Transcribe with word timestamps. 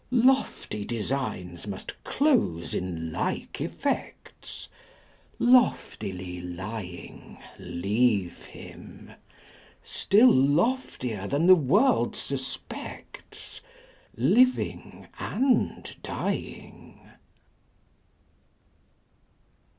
Lofty 0.09 0.83
designs 0.83 1.67
must 1.67 2.03
close 2.03 2.73
in 2.73 3.11
like 3.11 3.61
effects: 3.61 4.67
145 5.37 5.37
Loftily 5.37 6.41
lying, 6.41 7.37
Leave 7.59 8.45
him 8.45 9.11
still 9.83 10.31
loftier 10.33 11.27
than 11.27 11.45
the 11.45 11.53
world 11.53 12.15
suspects, 12.15 13.61
Living 14.17 15.05
and 15.19 15.95
dying. 16.01 17.07